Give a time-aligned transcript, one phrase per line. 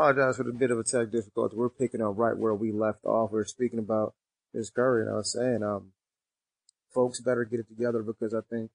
[0.00, 1.56] apologize for the bit of a tech difficulty.
[1.56, 3.32] We're picking up right where we left off.
[3.32, 4.14] We are speaking about
[4.54, 4.70] Ms.
[4.70, 5.92] Curry, and I was saying, um,
[6.94, 8.70] folks better get it together because I think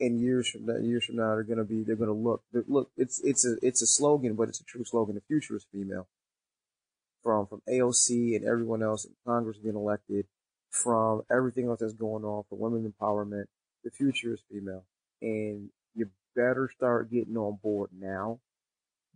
[0.00, 3.20] in years from that years from now they're gonna be they're gonna look look it's
[3.22, 5.14] it's a it's a slogan, but it's a true slogan.
[5.14, 6.08] The future is female.
[7.22, 10.26] From from AOC and everyone else in Congress being elected,
[10.70, 13.44] from everything else that's going on for women empowerment,
[13.84, 14.84] the future is female.
[15.20, 18.40] And you better start getting on board now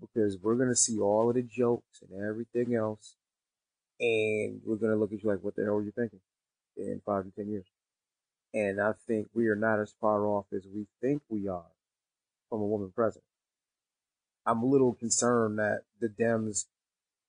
[0.00, 3.16] because we're to see all of the jokes and everything else.
[3.98, 6.20] And we're to look at you like, what the hell are you thinking
[6.76, 7.66] in five to 10 years?
[8.52, 11.72] And I think we are not as far off as we think we are
[12.48, 13.24] from a woman president.
[14.46, 16.66] I'm a little concerned that the Dems,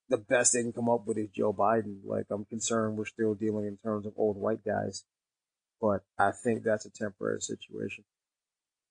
[0.10, 1.98] the best they can come up with is Joe Biden.
[2.06, 5.04] Like, I'm concerned we're still dealing in terms of old white guys.
[5.82, 8.04] But I think that's a temporary situation.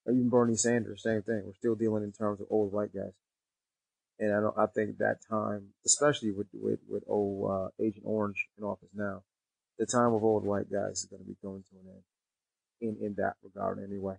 [0.08, 1.42] Even Bernie Sanders, same thing.
[1.44, 3.12] We're still dealing in terms of old white guys.
[4.18, 8.48] And I don't, I think that time, especially with, with, with old, uh, Agent Orange
[8.56, 9.22] in office now,
[9.78, 13.06] the time of old white guys is going to be coming to an end in,
[13.06, 14.16] in that regard anyway.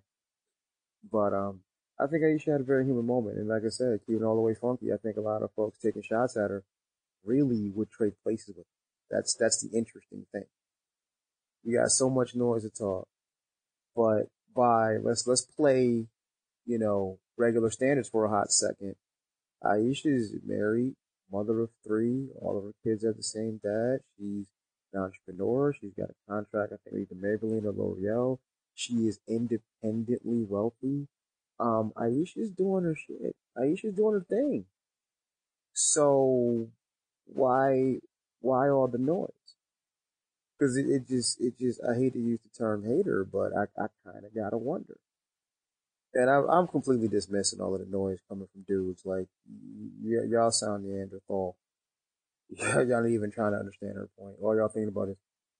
[1.10, 1.60] But, um,
[1.98, 3.38] I think Ayesha had a very human moment.
[3.38, 5.78] And like I said, keeping all the way funky, I think a lot of folks
[5.78, 6.62] taking shots at her
[7.24, 9.16] really would trade places with her.
[9.16, 10.44] That's, that's the interesting thing.
[11.64, 13.08] We got so much noise to talk,
[13.96, 16.06] but by, let's, let's play,
[16.66, 18.94] you know, regular standards for a hot second
[19.64, 20.94] Ayesha is married,
[21.32, 22.28] mother of three.
[22.40, 24.00] All of her kids have the same dad.
[24.16, 24.46] She's
[24.92, 25.72] an entrepreneur.
[25.72, 28.38] She's got a contract, I think, either Maybelline or L'Oreal.
[28.74, 31.08] She is independently wealthy.
[31.58, 33.34] Um, Ayesha's doing her shit.
[33.60, 34.66] Ayesha's doing her thing.
[35.72, 36.68] So
[37.26, 37.96] why,
[38.40, 39.32] why all the noise?
[40.60, 43.62] Cause it, it just, it just, I hate to use the term hater, but I,
[43.80, 44.96] I kind of gotta wonder
[46.14, 49.02] and I'm, I'm completely dismissing all of the noise coming from dudes.
[49.04, 49.28] Like,
[50.02, 51.56] y- y'all sound Neanderthal.
[52.50, 54.36] y'all not even trying to understand her point.
[54.42, 55.16] All y'all thinking about is,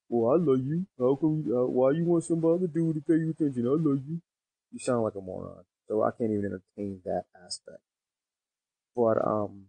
[0.08, 0.86] well, I love you.
[0.98, 3.66] How come, uh, why you want some other dude to pay you attention?
[3.66, 4.20] I love you.
[4.72, 5.64] You sound like a moron.
[5.88, 7.80] So I can't even entertain that aspect.
[8.96, 9.66] But, um,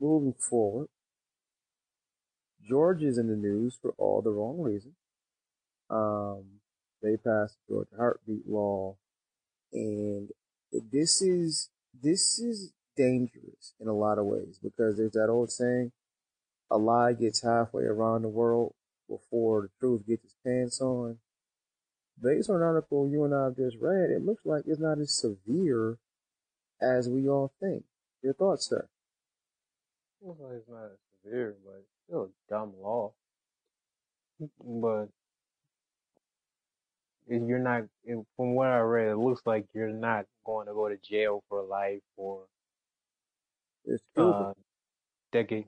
[0.00, 0.88] moving forward,
[2.62, 4.94] George is in the news for all the wrong reasons.
[5.90, 6.61] Um,
[7.02, 8.96] they passed the Georgia heartbeat law,
[9.72, 10.30] and
[10.90, 11.70] this is
[12.02, 15.92] this is dangerous in a lot of ways because there's that old saying,
[16.70, 18.74] a lie gets halfway around the world
[19.08, 21.18] before the truth gets its pants on.
[22.22, 24.98] Based on an article you and I have just read, it looks like it's not
[24.98, 25.98] as severe
[26.80, 27.84] as we all think.
[28.22, 28.86] Your thoughts, sir?
[30.22, 33.12] Looks like it's not as severe, but still a dumb law.
[34.60, 35.08] But
[37.28, 37.82] you're not,
[38.36, 41.62] from what I read, it looks like you're not going to go to jail for
[41.62, 42.44] life or
[43.84, 44.52] it's uh,
[45.32, 45.66] decade.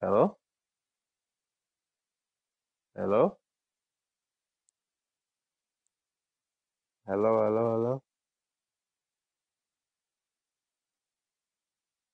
[0.00, 0.36] Hello?
[2.96, 3.36] Hello?
[7.06, 8.02] Hello, hello, hello?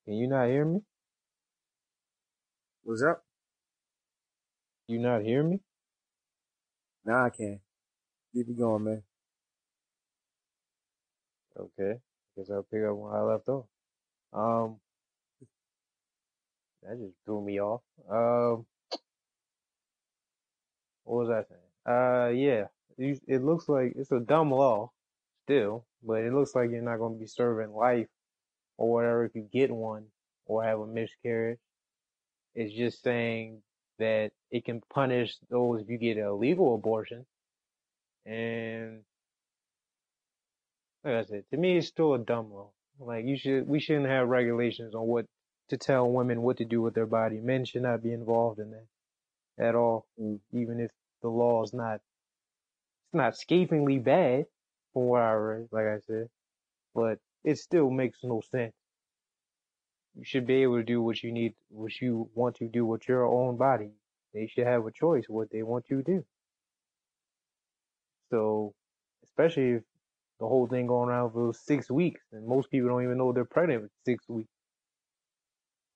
[0.05, 0.81] Can you not hear me?
[2.83, 3.25] What's up?
[4.89, 5.61] You not hear me?
[7.05, 7.61] Now I can.
[8.35, 9.03] Keep it going, man.
[11.59, 11.99] Okay.
[12.37, 13.67] Guess I'll pick up where I left off.
[14.33, 14.77] Um,
[16.83, 17.83] that just threw me off.
[18.11, 18.65] Um,
[21.05, 21.61] what was I saying?
[21.87, 22.67] Uh, yeah.
[22.99, 24.93] It looks like it's a dumb law
[25.45, 28.09] still, but it looks like you're not going to be serving life
[28.79, 30.07] or whatever if you get one
[30.47, 31.59] or have a miscarriage.
[32.55, 33.63] It's just saying
[33.99, 37.27] that it can punish those if you get a legal abortion
[38.27, 39.01] and
[41.05, 42.71] like I said, to me, it's still a dumb law.
[43.01, 45.27] Like you should, we shouldn't have regulations on what
[45.69, 47.39] to tell women what to do with their body.
[47.39, 48.87] Men should not be involved in that
[49.59, 50.39] at all, mm.
[50.53, 50.91] even if
[51.23, 54.47] the law is not, it's not scathingly bad
[54.93, 56.29] from what I read, like I said,
[56.95, 58.75] but it still makes no sense.
[60.15, 63.09] You should be able to do what you need, what you want to do with
[63.09, 63.91] your own body.
[64.35, 66.25] They should have a choice what they want to do.
[68.33, 68.73] So,
[69.25, 69.83] especially if
[70.41, 73.45] the whole thing going around for six weeks, and most people don't even know they're
[73.45, 74.49] pregnant with six weeks.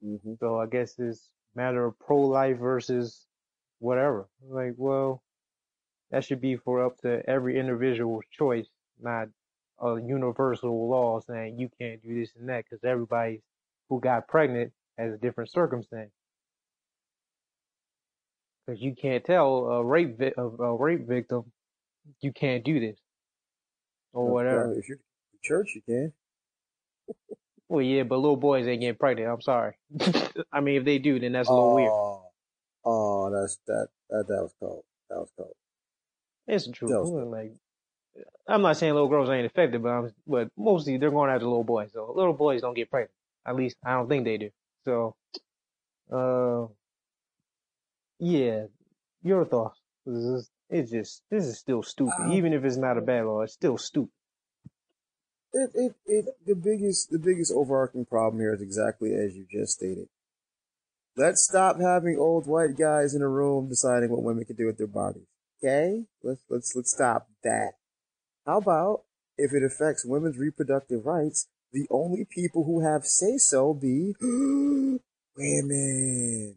[0.05, 0.35] Mm-hmm.
[0.38, 3.25] So I guess it's matter of pro-life versus
[3.79, 4.29] whatever.
[4.47, 5.23] Like, well,
[6.11, 8.67] that should be for up to every individual's choice,
[9.00, 9.29] not
[9.81, 13.41] a universal law saying you can't do this and that because everybody
[13.88, 16.12] who got pregnant has a different circumstance.
[18.67, 21.44] Because you can't tell a rape vi- a, a rape victim
[22.20, 22.99] you can't do this
[24.12, 24.75] or whatever.
[24.79, 24.99] If you're
[25.43, 26.12] church, you can.
[27.69, 29.29] Well, yeah, but little boys ain't getting pregnant.
[29.29, 29.75] I'm sorry.
[30.53, 31.91] I mean, if they do, then that's a little oh, weird.
[32.85, 34.85] Oh, that's that, that that was cold.
[35.11, 35.55] That was cold.
[36.47, 36.88] It's true.
[36.88, 37.53] Was Like,
[38.47, 41.64] I'm not saying little girls ain't affected, but I'm, but mostly they're going after little
[41.64, 41.91] boys.
[41.93, 43.11] So little boys don't get pregnant.
[43.44, 44.50] At least I don't think they do.
[44.85, 45.17] So,
[46.12, 46.67] uh,
[48.20, 48.67] yeah,
[49.23, 49.81] your thoughts?
[50.05, 52.14] This is, it's just this is still stupid.
[52.18, 54.10] Um, Even if it's not a bad law, it's still stupid.
[55.52, 59.78] It, it, it, the biggest, the biggest overarching problem here is exactly as you just
[59.78, 60.08] stated.
[61.16, 64.76] Let's stop having old white guys in a room deciding what women can do with
[64.76, 65.26] their bodies.
[65.64, 66.04] Okay?
[66.22, 67.72] Let's, let's, let's stop that.
[68.44, 69.04] How about
[69.38, 74.14] if it affects women's reproductive rights, the only people who have say so be
[75.36, 76.56] women.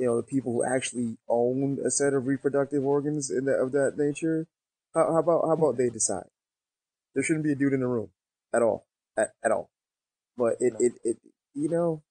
[0.00, 3.72] You know, the people who actually own a set of reproductive organs in the, of
[3.72, 4.46] that nature.
[4.94, 6.24] How, how about, how about they decide?
[7.12, 8.08] There shouldn't be a dude in the room
[8.54, 9.68] at all, at, at all.
[10.38, 11.16] But it, it, it,
[11.54, 12.02] you know,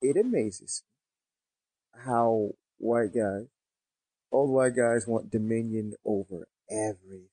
[0.00, 0.84] it amazes
[2.06, 3.44] how white guys,
[4.32, 7.28] old white guys want dominion over everything.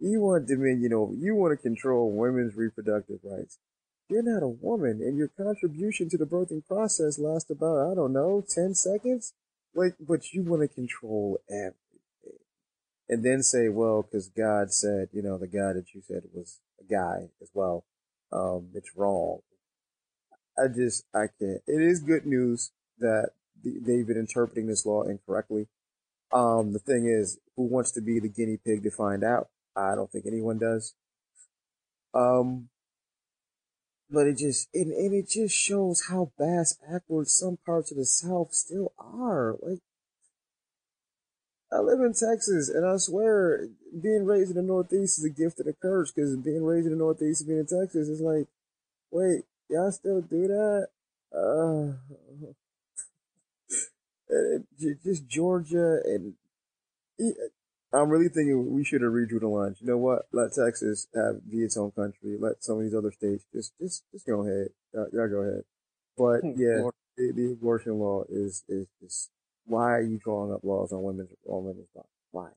[0.00, 3.60] You want dominion over, you want to control women's reproductive rights.
[4.08, 8.12] You're not a woman and your contribution to the birthing process lasts about, I don't
[8.12, 9.34] know, 10 seconds?
[9.74, 11.74] Like, but you want to control everything.
[13.08, 16.60] And then say, well, cause God said, you know, the guy that you said was
[16.80, 17.84] a guy as well.
[18.32, 19.40] Um, it's wrong.
[20.58, 21.62] I just, I can't.
[21.66, 23.30] It is good news that
[23.62, 25.68] they've been interpreting this law incorrectly.
[26.32, 29.48] Um, the thing is, who wants to be the guinea pig to find out?
[29.76, 30.94] I don't think anyone does.
[32.14, 32.68] Um,
[34.10, 38.06] but it just, and, and it just shows how bass backwards some parts of the
[38.06, 39.56] South still are.
[39.60, 39.80] Like,
[41.72, 43.66] I live in Texas, and I swear,
[44.00, 46.92] being raised in the Northeast is a gift and a curse, because being raised in
[46.92, 48.46] the Northeast and being in Texas is like,
[49.10, 50.88] wait, y'all still do that?
[51.34, 51.94] Uh,
[55.04, 56.34] just Georgia and
[57.96, 59.78] I'm really thinking we should have redrew the lines.
[59.80, 60.26] You know what?
[60.32, 62.36] Let Texas have be its own country.
[62.38, 64.68] Let some of these other states just just just go ahead.
[64.92, 65.64] Y'all, y'all go ahead.
[66.16, 69.30] But hmm, yeah, the, the, abortion law is is just
[69.64, 72.10] why are you drawing up laws on women's on women's bodies?
[72.30, 72.48] Why?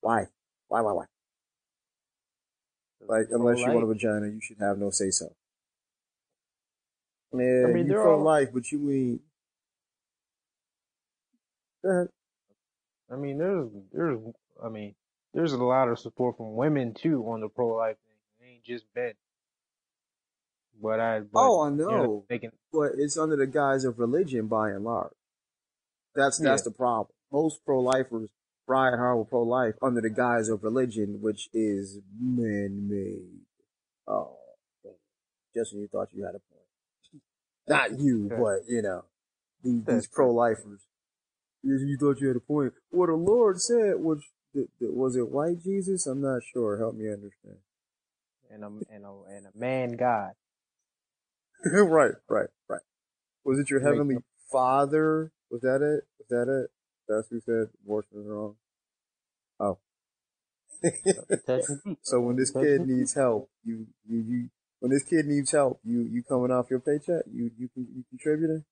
[0.00, 0.26] Why?
[0.68, 0.80] Why?
[0.80, 0.92] Why?
[0.92, 1.04] Why?
[3.06, 5.32] Like unless you want a vagina, you should have no say so.
[7.32, 8.22] Man, I mean, you pro all...
[8.22, 9.20] life, but you mean.
[11.82, 12.08] Go ahead.
[13.10, 14.18] I mean, there's there's
[14.64, 14.94] I mean,
[15.34, 18.48] there's a lot of support from women too on the pro life thing.
[18.48, 19.12] It ain't just men.
[20.82, 21.20] But I.
[21.20, 21.90] But, oh, I know.
[21.90, 25.12] You know making, but it's under the guise of religion by and large.
[26.14, 26.70] That's that's yeah.
[26.70, 27.14] the problem.
[27.32, 28.30] Most pro lifers
[28.66, 33.40] try hard with pro life under the guise of religion, which is oh, man made.
[34.08, 34.36] Oh,
[35.54, 37.22] just when you thought you had a point.
[37.68, 39.04] Not you, but you know,
[39.62, 40.80] these, these pro lifers.
[41.62, 42.72] You thought you had a point.
[42.90, 44.22] What the Lord said was
[44.80, 46.06] was it white Jesus?
[46.06, 46.78] I'm not sure.
[46.78, 47.58] Help me understand.
[48.50, 50.32] And a and a and a man God.
[51.72, 52.80] right, right, right.
[53.44, 54.16] Was it your heavenly
[54.50, 55.32] Father?
[55.50, 56.04] Was that it?
[56.18, 56.70] Was that it?
[57.08, 58.56] That's who said abortion is wrong.
[59.58, 59.78] Oh.
[62.02, 64.50] so when this kid needs help, you you you
[64.80, 68.64] when this kid needs help, you you coming off your paycheck, you you you contributing.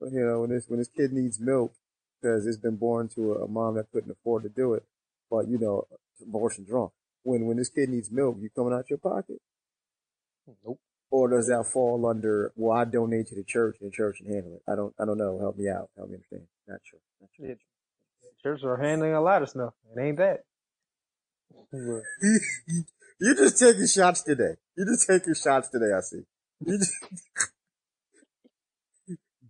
[0.00, 1.74] But You know when this when this kid needs milk,
[2.22, 4.84] because it's been born to a, a mom that couldn't afford to do it.
[5.30, 5.86] But you know,
[6.22, 6.90] abortion's wrong.
[7.24, 9.40] When when this kid needs milk, you coming out your pocket?
[10.64, 10.80] Nope.
[11.10, 12.52] Or does that fall under?
[12.56, 14.62] Well, I donate to the church, and the church can handle it.
[14.70, 14.94] I don't.
[14.98, 15.38] I don't know.
[15.38, 15.90] Help me out.
[15.96, 16.42] Help me understand.
[16.66, 17.00] Not sure.
[17.20, 17.48] Not sure.
[17.48, 17.54] Yeah.
[18.42, 19.74] Churches are handling a lot of stuff.
[19.94, 20.44] It ain't that.
[23.20, 24.54] You're just taking shots today.
[24.76, 25.92] You're just taking shots today.
[25.96, 26.22] I see.
[26.66, 26.92] Just,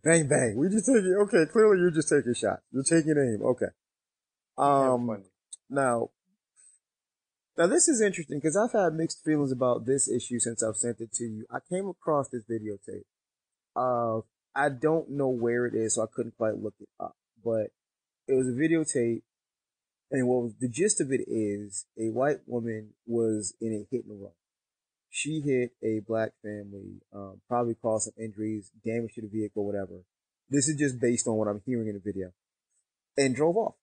[0.05, 0.57] bang bang.
[0.57, 1.17] We just take it.
[1.23, 2.63] Okay, clearly you're just taking shots.
[2.73, 3.43] You're taking aim.
[3.45, 3.73] Okay.
[4.59, 5.25] Um.
[5.71, 6.11] Now,
[7.57, 11.01] now this is interesting because I've had mixed feelings about this issue since I've sent
[11.01, 11.47] it to you.
[11.51, 13.05] I came across this videotape.
[13.75, 14.21] Uh,
[14.55, 17.17] I don't know where it is, so I couldn't quite look it up.
[17.43, 17.69] But
[18.29, 19.23] it was a videotape,
[20.11, 24.05] and what was, the gist of it is a white woman was in a hit
[24.05, 24.33] and run.
[25.15, 30.03] She hit a black family, um, probably caused some injuries, damage to the vehicle, whatever.
[30.49, 32.33] This is just based on what I'm hearing in the video,
[33.17, 33.75] and drove off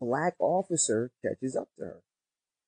[0.00, 2.02] black officer catches up to her.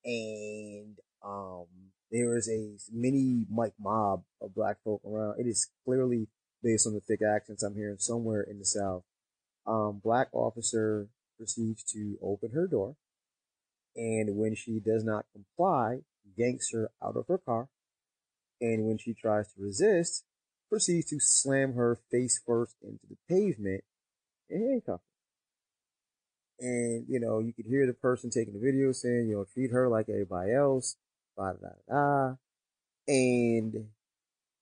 [0.04, 1.66] And, um,
[2.10, 5.40] there is a mini Mike mob of black folk around.
[5.40, 6.28] It is clearly
[6.62, 9.04] based on the thick accents I'm hearing somewhere in the South.
[9.66, 12.96] Um, black officer proceeds to open her door.
[13.94, 15.98] And when she does not comply,
[16.36, 17.68] yanks her out of her car,
[18.60, 20.24] And when she tries to resist,
[20.68, 23.84] proceeds to slam her face first into the pavement
[24.50, 25.00] and handcuff
[26.60, 26.66] her.
[26.66, 29.70] And, you know, you could hear the person taking the video saying, you know, treat
[29.70, 30.96] her like everybody else,
[31.36, 32.34] da da da.
[33.06, 33.88] And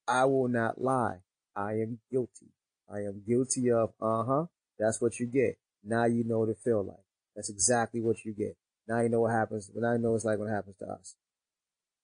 [0.08, 1.18] I will not lie.
[1.56, 2.52] I am guilty.
[2.92, 4.46] I am guilty of, uh huh,
[4.78, 5.58] that's what you get.
[5.85, 7.04] Now you know what it feel like.
[7.35, 8.56] That's exactly what you get.
[8.88, 9.70] Now you know what happens.
[9.75, 11.14] Now you know it's like what happens to us.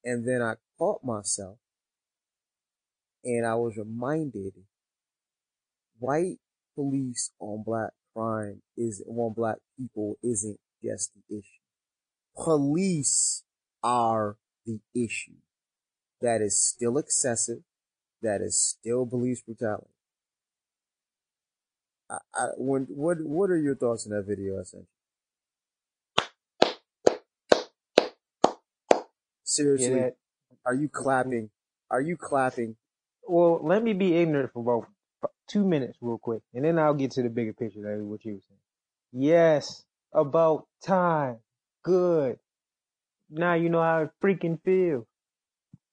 [0.05, 1.59] And then I caught myself
[3.25, 4.55] and I was reminded
[5.99, 6.39] white
[6.75, 11.63] police on black crime is on black people isn't just the issue.
[12.37, 13.45] Police
[13.83, 15.37] are the issue.
[16.21, 17.59] That is still excessive.
[18.23, 19.87] That is still police brutality.
[22.11, 24.89] I, I, when, what, what are your thoughts on that video I sent you?
[29.53, 30.11] Seriously, Yeah.
[30.65, 31.51] are you clapping?
[31.91, 32.75] Are you clapping?
[33.29, 34.89] Well, let me be ignorant for about
[35.23, 37.83] f- two minutes, real quick, and then I'll get to the bigger picture.
[37.83, 38.61] That is what you were saying.
[39.13, 41.37] Yes, about time.
[41.83, 42.39] Good.
[43.29, 45.07] Now you know how it freaking feels.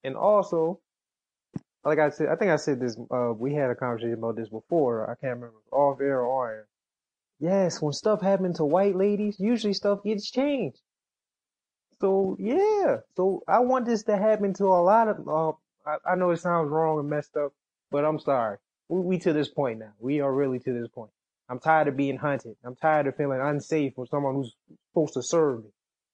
[0.05, 0.79] And also,
[1.83, 2.97] like I said, I think I said this.
[3.11, 5.03] Uh, we had a conversation about this before.
[5.03, 6.67] I can't remember if it was off air or on air.
[7.39, 10.79] Yes, when stuff happened to white ladies, usually stuff gets changed.
[12.01, 15.27] So yeah, so I want this to happen to a lot of.
[15.27, 15.51] Uh,
[15.85, 17.53] I, I know it sounds wrong and messed up,
[17.91, 18.57] but I'm sorry.
[18.87, 19.91] We, we to this point now.
[19.99, 21.11] We are really to this point.
[21.49, 22.55] I'm tired of being hunted.
[22.63, 24.55] I'm tired of feeling unsafe with someone who's
[24.91, 25.69] supposed to serve me.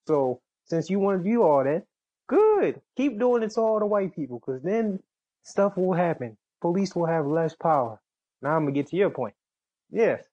[0.08, 1.84] So since you want to do all that,
[2.28, 2.82] good.
[2.96, 5.00] Keep doing it to all the white people, because then
[5.44, 6.38] stuff will happen.
[6.62, 8.00] Police will have less power.
[8.42, 9.36] Now I'm gonna get to your point.
[9.92, 10.24] Yes,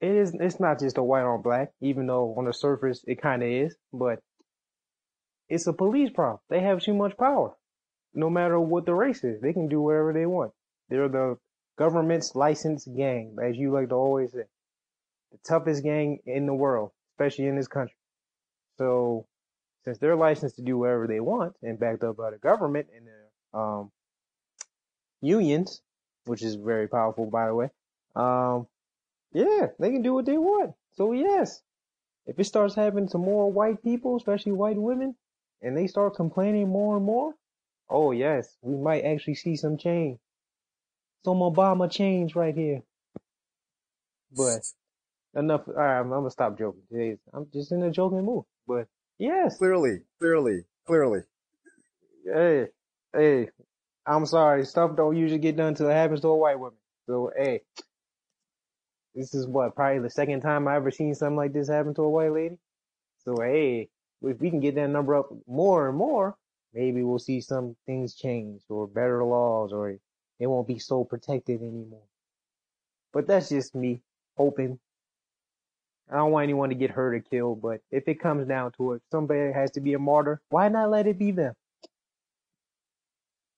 [0.00, 0.34] it is.
[0.34, 3.48] It's not just a white on black, even though on the surface it kind of
[3.48, 4.20] is, but
[5.48, 6.40] it's a police problem.
[6.48, 7.54] They have too much power.
[8.14, 10.52] No matter what the race is, they can do whatever they want.
[10.88, 11.38] They're the
[11.76, 14.44] government's licensed gang, as you like to always say.
[15.32, 17.96] The toughest gang in the world, especially in this country.
[18.78, 19.26] So,
[19.84, 23.06] since they're licensed to do whatever they want and backed up by the government and
[23.06, 23.92] the um,
[25.20, 25.82] unions,
[26.24, 27.70] which is very powerful, by the way,
[28.14, 28.66] um,
[29.32, 30.72] yeah, they can do what they want.
[30.94, 31.60] So, yes,
[32.26, 35.14] if it starts happening to more white people, especially white women,
[35.62, 37.34] and they start complaining more and more,
[37.88, 40.18] oh yes, we might actually see some change.
[41.24, 42.82] Some Obama change right here.
[44.36, 44.60] But
[45.34, 45.68] enough.
[45.68, 47.18] All right, I'm, I'm gonna stop joking.
[47.32, 48.44] I'm just in a joking mood.
[48.66, 48.86] But
[49.18, 51.20] yes, Clearly, clearly, clearly.
[52.24, 52.66] hey,
[53.12, 53.48] hey,
[54.06, 54.64] I'm sorry.
[54.64, 56.78] Stuff don't usually get done till it happens to a white woman.
[57.06, 57.62] So hey,
[59.14, 62.02] this is what probably the second time I ever seen something like this happen to
[62.02, 62.58] a white lady.
[63.24, 63.88] So hey,
[64.22, 66.36] if we can get that number up more and more,
[66.72, 69.90] maybe we'll see some things change or better laws or
[70.38, 72.02] it won't be so protected anymore.
[73.12, 74.02] But that's just me
[74.36, 74.78] hoping.
[76.10, 78.92] I don't want anyone to get hurt or killed, but if it comes down to
[78.92, 80.40] it, somebody has to be a martyr.
[80.50, 81.54] Why not let it be them?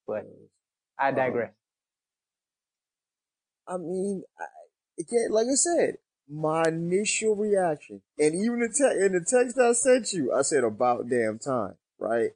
[0.07, 0.27] But
[0.99, 1.17] I uh-huh.
[1.17, 1.53] digress.
[3.67, 4.45] I mean, I,
[4.99, 5.97] again, like I said,
[6.31, 10.65] my initial reaction, and even the te- in the text I sent you, I said
[10.65, 12.31] about damn time, right?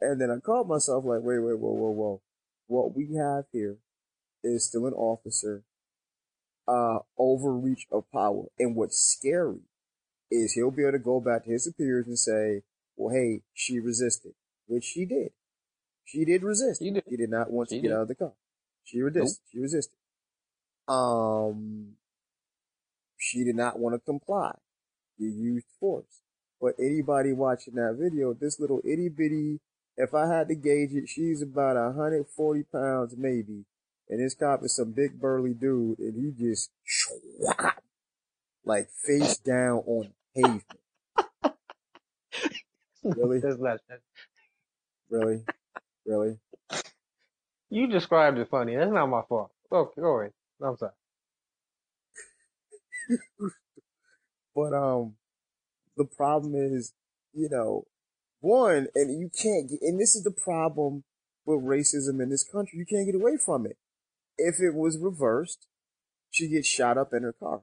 [0.00, 2.20] And then I caught myself like, wait, wait, whoa, whoa, whoa.
[2.66, 3.76] What we have here
[4.42, 5.62] is still an officer,
[6.68, 8.44] uh, overreach of power.
[8.58, 9.60] And what's scary
[10.30, 12.62] is he'll be able to go back to his superiors and say,
[12.96, 14.34] well, hey, she resisted,
[14.66, 15.30] which she did.
[16.04, 16.82] She did resist.
[16.82, 17.04] She did.
[17.08, 18.32] She did not want She to get out of the car.
[18.84, 19.42] She resisted.
[19.50, 19.98] She resisted.
[20.86, 21.94] Um,
[23.24, 24.54] she did not want to comply.
[25.16, 26.20] You used force.
[26.60, 29.60] But anybody watching that video, this little itty bitty,
[29.96, 33.64] if I had to gauge it, she's about 140 pounds maybe.
[34.08, 36.70] And this cop is some big burly dude and he just
[38.64, 40.64] like face down on pavement.
[43.02, 43.40] Really?
[43.40, 43.80] That's not,
[45.10, 45.44] Really?
[46.06, 46.38] Really?
[47.70, 48.76] you described it funny.
[48.76, 49.50] That's not my fault.
[49.70, 50.32] Okay, go ahead.
[50.62, 50.92] I'm sorry.
[54.54, 55.16] But um,
[55.96, 56.92] the problem is,
[57.32, 57.86] you know,
[58.40, 61.04] one, and you can't get, and this is the problem
[61.44, 62.78] with racism in this country.
[62.78, 63.76] You can't get away from it.
[64.38, 65.66] If it was reversed,
[66.30, 67.62] she gets shot up in her car.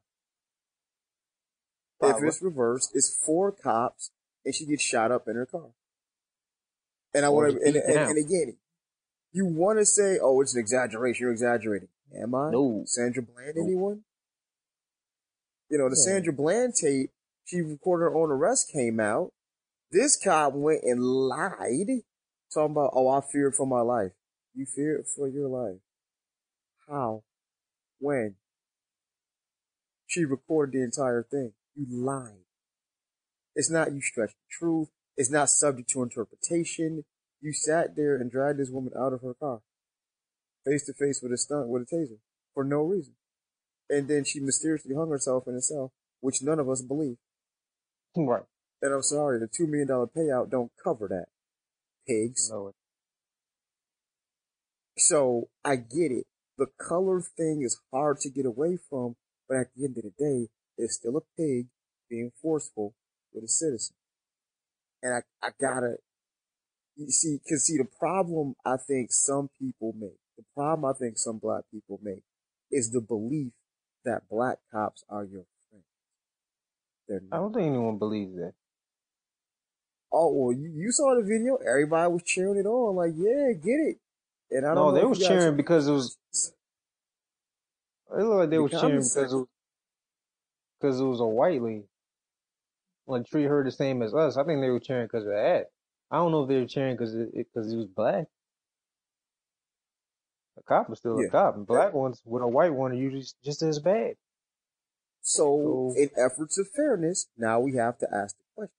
[2.03, 4.11] If it's reversed, it's four cops
[4.43, 5.69] and she gets shot up in her car.
[7.13, 8.57] And I want to, and, and, and again,
[9.31, 11.23] you want to say, oh, it's an exaggeration.
[11.23, 11.89] You're exaggerating.
[12.19, 12.49] Am I?
[12.49, 12.83] No.
[12.85, 13.63] Sandra Bland, No.
[13.63, 14.01] anyone?
[15.71, 16.15] You know, the Yeah.
[16.15, 17.11] Sandra Bland tape,
[17.45, 19.33] she recorded her own arrest came out.
[19.89, 22.03] This cop went and lied,
[22.53, 24.11] talking about, oh, I feared for my life.
[24.53, 25.79] You feared for your life.
[26.89, 27.23] How?
[27.99, 28.35] When?
[30.07, 31.53] She recorded the entire thing.
[31.73, 32.43] You lied.
[33.55, 34.89] It's not you stretched the truth.
[35.15, 37.05] It's not subject to interpretation.
[37.39, 39.61] You sat there and dragged this woman out of her car,
[40.65, 42.19] face to face with a stunt with a taser,
[42.53, 43.15] for no reason.
[43.91, 47.17] And then she mysteriously hung herself in a cell, which none of us believe.
[48.15, 48.43] Right.
[48.81, 51.25] And I'm sorry, the two million dollar payout don't cover that.
[52.07, 52.49] Pigs.
[52.49, 52.71] No,
[54.97, 56.25] So I get it.
[56.57, 59.17] The color thing is hard to get away from,
[59.49, 61.67] but at the end of the day, it's still a pig
[62.09, 62.93] being forceful
[63.33, 63.95] with a citizen.
[65.03, 65.95] And I, I gotta,
[66.95, 71.17] you see, cause see, the problem I think some people make, the problem I think
[71.17, 72.23] some black people make
[72.71, 73.51] is the belief
[74.05, 75.85] that black cops are your friends.
[77.07, 78.53] They're I don't think anyone believes that.
[80.11, 81.55] Oh, well, you, you saw the video.
[81.55, 82.95] Everybody was cheering it on.
[82.95, 83.97] Like, yeah, get it.
[84.51, 86.17] And I don't No, know they was cheering because it was.
[88.11, 89.47] It looked like they The was cheering because it was,
[90.79, 91.83] because it was a white lady.
[93.07, 94.37] Like treat her the same as us.
[94.37, 95.67] I think they were cheering because of that.
[96.11, 98.25] I don't know if they were cheering because it because he was black.
[100.71, 101.27] A cop is still Yeah.
[101.27, 104.15] a cop, and black ones with a white one are usually just as bad.
[105.21, 108.75] So, So- in efforts of fairness, now we have to ask the question.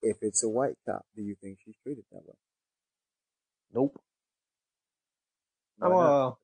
[0.00, 2.34] If it's a white cop, do you think she's treated that way?
[3.72, 4.02] Nope.
[5.80, 6.34] I'm uh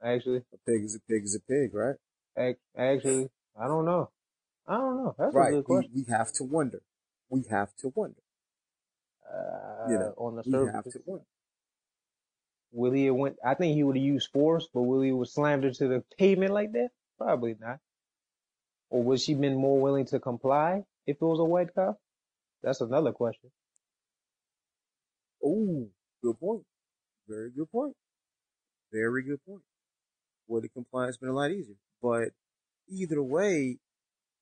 [0.00, 1.96] actually A pig is a pig is a pig, right?
[2.76, 4.10] actually I don't know.
[4.66, 5.14] I don't know.
[5.18, 5.50] That's a right.
[5.50, 5.92] good We, question.
[5.94, 6.82] we have to wonder.
[7.28, 8.22] We have to wonder.
[9.28, 11.26] Uh, you know, on the We have surface, to wonder.
[12.72, 13.36] Willie have went.
[13.44, 16.52] I think he would have used force, but Willie was slammed her to the pavement
[16.52, 16.90] like that.
[17.18, 17.78] Probably not.
[18.90, 21.96] Or would she been more willing to comply if it was a white cop?
[22.62, 23.50] That's another question.
[25.44, 25.88] Oh,
[26.22, 26.64] good point.
[27.28, 27.94] Very good point.
[28.92, 29.62] Very good point.
[30.48, 31.76] Would the compliance been a lot easier?
[32.02, 32.30] But
[32.88, 33.78] either way,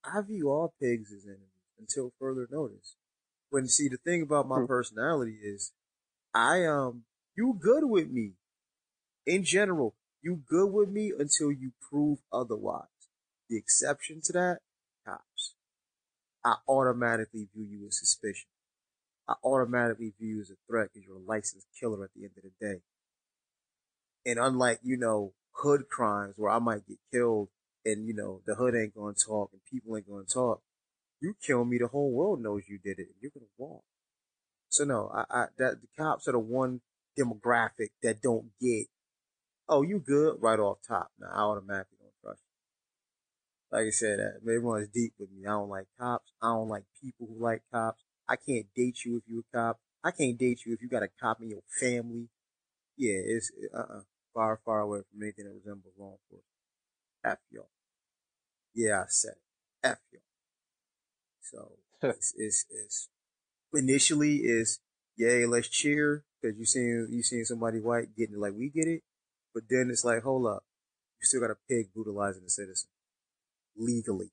[0.05, 1.43] I view all pigs as enemies
[1.79, 2.97] until further notice.
[3.51, 5.73] When see the thing about my personality is,
[6.35, 7.05] I um,
[7.39, 8.33] you good with me.
[9.25, 12.89] In general, you good with me until you prove otherwise.
[13.49, 14.59] The exception to that,
[15.07, 15.55] cops.
[16.45, 18.49] I automatically view you as suspicion.
[19.29, 22.33] I automatically view you as a threat because you're a licensed killer at the end
[22.37, 22.81] of the day.
[24.27, 27.51] And unlike, you know, hood crimes where I might get killed
[27.85, 30.61] and, you know, the hood ain't gonna talk and people ain't gonna talk,
[31.21, 33.85] you kill me, the whole world knows you did it and you're gonna walk.
[34.71, 36.81] So no, I, I, that, the cops are the one
[37.19, 38.87] demographic that don't get,
[39.69, 41.11] oh, you good right off top.
[41.19, 42.43] Now I automatically don't trust
[43.73, 43.79] you.
[43.79, 45.47] Like I said, uh, everyone's deep with me.
[45.47, 46.33] I don't like cops.
[46.43, 48.03] I don't like people who like cops.
[48.29, 49.81] I can't date you if you're a cop.
[50.05, 52.29] I can't date you if you got a cop in your family.
[52.97, 54.01] Yeah, it's uh uh
[54.35, 56.45] far far away from anything that resembles law enforcement.
[57.25, 57.69] F y'all.
[58.75, 59.87] Yeah, I said it.
[59.87, 60.23] F y'all.
[61.41, 61.73] So
[62.09, 63.09] it's it's, it's
[63.75, 64.81] initially is
[65.17, 68.87] yay, let's cheer because you seen you seen somebody white getting it like we get
[68.89, 69.03] it,
[69.55, 70.65] but then it's like hold up,
[71.21, 72.91] you still got a pig brutalizing a citizen
[73.77, 74.31] legally.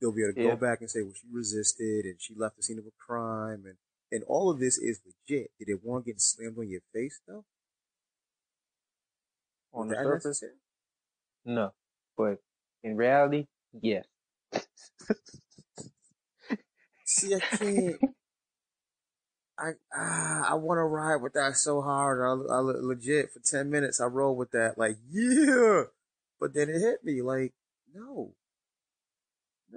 [0.00, 0.42] They'll be able to Yeah.
[0.42, 3.64] go back and say, well, she resisted and she left the scene of a crime
[3.66, 3.76] and,
[4.12, 5.50] and all of this is legit.
[5.58, 7.44] Did it want getting slammed on your face though?
[9.74, 10.44] On the surface,
[11.44, 11.72] no.
[12.16, 12.40] But
[12.82, 13.46] in reality,
[13.80, 14.04] yes.
[17.04, 18.00] See, I can't.
[19.58, 22.20] I ah, I want to ride with that so hard.
[22.20, 25.84] I, I legit for ten minutes I roll with that like yeah,
[26.40, 27.52] but then it hit me like
[27.94, 28.32] no.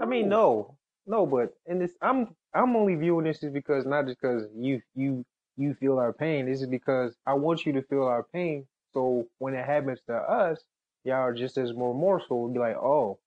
[0.02, 4.06] I mean, no, no, but in this, I'm I'm only viewing this is because not
[4.06, 5.26] just because you you
[5.58, 6.46] you feel our pain.
[6.46, 8.66] This is because I want you to feel our pain.
[8.94, 10.60] So when it happens to us,
[11.04, 12.50] y'all are just as remorseful.
[12.50, 13.20] Be like, oh,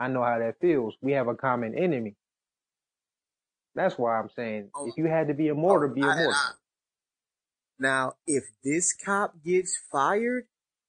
[0.00, 0.94] I know how that feels.
[1.00, 2.14] We have a common enemy.
[3.74, 4.86] That's why I'm saying Oh.
[4.88, 6.32] if you had to be immortal, oh, be I- immortal.
[6.34, 6.52] I-
[7.78, 10.46] now, if this cop gets fired,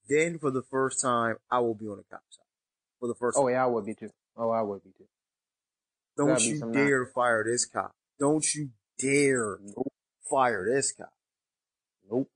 [0.10, 2.46] then for the first time I will be on the cop side.
[3.00, 3.54] For the first oh time.
[3.54, 4.12] yeah, I would be too.
[4.36, 5.08] Oh, I would be too.
[6.18, 7.96] Don't be you dare fire this cop.
[8.20, 8.70] Don't you
[9.00, 9.60] dare
[10.30, 11.14] fire this cop.
[12.10, 12.30] Nope.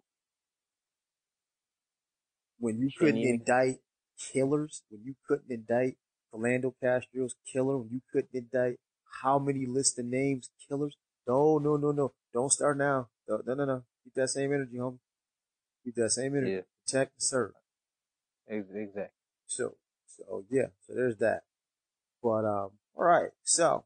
[2.59, 3.81] when you Shouldn't couldn't even- indict
[4.17, 5.97] killers, when you couldn't indict
[6.33, 8.79] Philando Castile's killer, when you couldn't indict
[9.21, 10.95] how many list of names killers?
[11.27, 12.13] No, no, no, no.
[12.33, 13.09] Don't start now.
[13.27, 13.83] No, no, no, no.
[14.03, 14.99] Keep that same energy, homie.
[15.83, 16.51] Keep that same energy.
[16.53, 16.61] Yeah.
[16.85, 17.51] Protect and serve.
[18.49, 19.11] Ex- Exactly.
[19.47, 19.75] So,
[20.07, 21.43] so yeah, so there's that.
[22.23, 23.31] But, um, all right.
[23.43, 23.83] So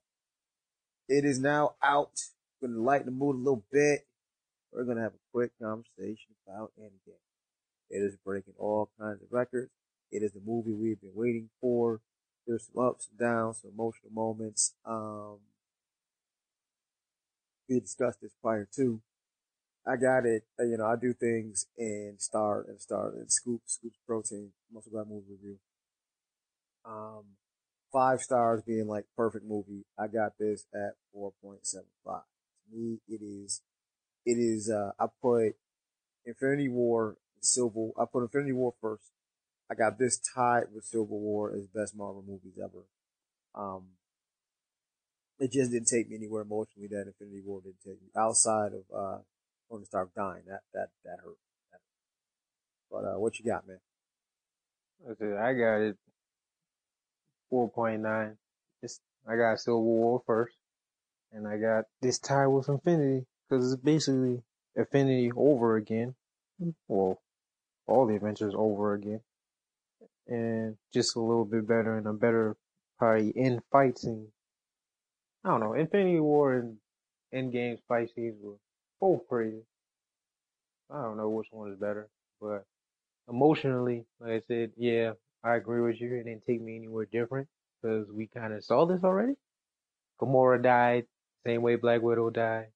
[1.07, 2.19] it is now out.
[2.61, 4.05] Going to lighten the mood a little bit.
[4.71, 7.17] we're gonna have a quick conversation about Endgame.
[7.89, 9.71] It is breaking all kinds of records.
[10.11, 11.99] It is the movie we've been waiting for.
[12.47, 14.73] There's some ups and downs, some emotional moments.
[14.85, 15.37] Um,
[17.69, 19.01] we discussed this prior too.
[19.85, 20.43] I got it.
[20.59, 24.83] Uh, you know, I do things and Star and Star and Scoop, Scoop's Protein, of
[24.91, 25.57] that movie review.
[26.85, 27.23] Um,
[27.91, 29.85] five stars being like perfect movie.
[29.97, 31.83] I got this at 4.75.
[32.03, 32.21] To
[32.71, 33.61] me, it is,
[34.25, 35.55] it is, uh, I put
[36.25, 39.11] Infinity War, Civil, I put Infinity War first.
[39.71, 42.83] I got this tied with Civil War as best Marvel movies ever.
[43.55, 43.83] Um,
[45.39, 48.83] it just didn't take me anywhere emotionally that Infinity War didn't take me outside of,
[48.93, 49.19] uh,
[49.69, 50.43] Tony Stark dying.
[50.45, 51.37] That, that, that hurt.
[51.71, 52.91] That hurt.
[52.91, 53.79] But, uh, what you got, man?
[55.39, 55.97] I got it
[57.51, 58.35] 4.9.
[59.27, 60.55] I got Civil War first.
[61.31, 64.43] And I got this tie with Infinity because it's basically
[64.75, 66.15] Infinity over again.
[66.89, 67.21] Well,
[67.87, 69.21] all the adventures over again.
[70.31, 72.55] And just a little bit better and a better
[72.97, 74.27] probably in fight scene.
[75.43, 75.73] I don't know.
[75.73, 76.77] Infinity War and
[77.35, 78.55] Endgame's fight scenes were
[79.01, 79.65] both crazy.
[80.89, 82.07] I don't know which one is better,
[82.39, 82.63] but
[83.29, 85.11] emotionally, like I said, yeah,
[85.43, 86.15] I agree with you.
[86.15, 87.49] It didn't take me anywhere different
[87.81, 89.33] because we kind of saw this already.
[90.21, 91.07] Gamora died,
[91.45, 92.67] same way Black Widow died.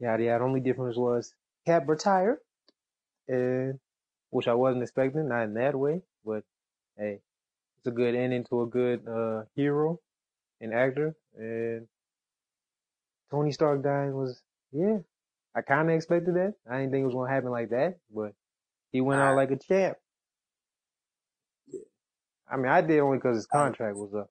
[0.00, 0.44] Yada yada.
[0.44, 1.34] Only difference was
[1.66, 2.38] Cap retired,
[3.28, 3.78] and
[4.30, 6.44] which I wasn't expecting, not in that way, but
[6.98, 7.20] hey,
[7.78, 10.00] it's a good ending to a good uh, hero
[10.60, 11.14] and actor.
[11.36, 11.86] And
[13.30, 14.40] Tony Stark dying was,
[14.72, 14.98] yeah,
[15.54, 16.54] I kind of expected that.
[16.70, 18.32] I didn't think it was gonna happen like that, but
[18.90, 19.96] he went out like a champ.
[22.50, 24.30] I mean, I did only because his contract was up.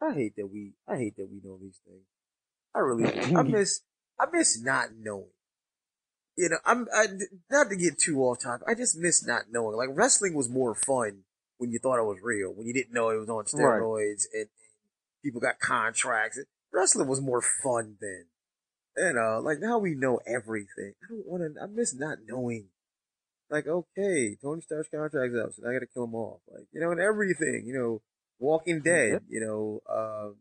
[0.00, 2.04] I hate that we, I hate that we know these things.
[2.74, 3.06] I really.
[3.36, 3.80] I miss,
[4.18, 5.30] I miss not knowing.
[6.36, 7.06] You know, I'm, I,
[7.50, 9.76] not to get too off topic, I just miss not knowing.
[9.76, 11.22] Like, wrestling was more fun
[11.58, 14.40] when you thought it was real, when you didn't know it was on steroids right.
[14.40, 14.48] and,
[15.24, 16.38] people got contracts.
[16.72, 18.26] Wrestling was more fun then.
[18.96, 20.94] You know, like now we know everything.
[21.02, 22.66] I don't want to, I miss not knowing
[23.50, 26.40] like, okay, Tony Stark's contract's up, so I gotta kill him off.
[26.52, 28.02] Like, you know, and everything, you know,
[28.38, 30.34] Walking Dead, you know, uh,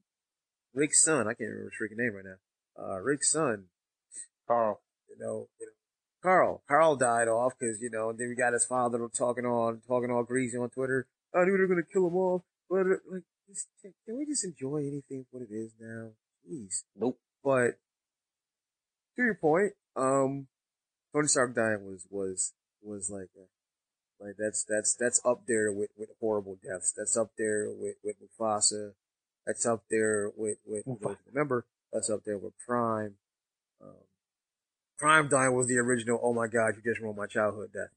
[0.73, 2.84] Rick's son, I can't remember his freaking name right now.
[2.84, 3.65] Uh, Rick's son.
[4.47, 4.82] Carl.
[5.10, 5.72] You know, you know
[6.23, 6.63] Carl.
[6.67, 10.23] Carl died off because, you know, then we got his father talking on, talking all
[10.23, 11.05] greasy on Twitter.
[11.36, 13.67] I knew they were gonna kill him off, but uh, like, just,
[14.05, 16.12] can we just enjoy anything for what it is now?
[16.49, 16.83] Jeez.
[16.95, 17.19] Nope.
[17.43, 17.77] But,
[19.15, 20.47] to your point, um,
[21.13, 25.89] Tony Stark dying was, was was like a, like that's that's that's up there with
[25.97, 26.93] with horrible deaths.
[26.95, 28.91] That's up there with with Mufasa.
[29.45, 33.15] That's up there with with, with remember that's up there with Prime.
[33.81, 33.95] Um,
[35.03, 36.17] Prime dying was the original.
[36.23, 37.89] Oh my God, you just ruined my childhood death.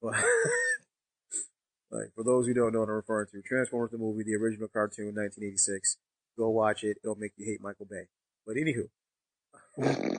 [0.00, 0.14] But
[1.90, 4.68] like for those who don't know what I'm referring to, Transformers the movie, the original
[4.68, 5.98] cartoon, 1986.
[6.38, 6.96] Go watch it.
[7.04, 8.04] It'll make you hate Michael Bay.
[8.46, 8.88] But anywho.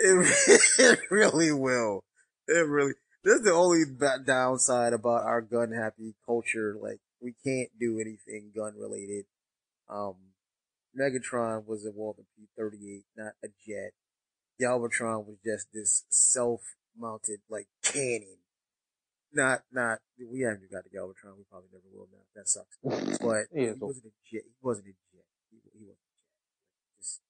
[0.00, 2.04] It, it really will.
[2.46, 2.92] It really.
[3.24, 3.82] This is the only
[4.24, 6.76] downside about our gun happy culture.
[6.80, 9.24] Like we can't do anything gun related.
[9.88, 10.14] Um,
[10.96, 13.92] Megatron was a Walther P38, not a jet.
[14.60, 18.38] Galvatron was just this self-mounted like cannon.
[19.32, 19.98] Not, not.
[20.18, 21.36] We haven't got the Galvatron.
[21.36, 22.24] We probably never will now.
[22.34, 22.78] That sucks.
[23.20, 24.42] But yeah, he wasn't a jet.
[24.44, 25.24] He wasn't a jet.
[25.50, 27.20] He, he wasn't a jet.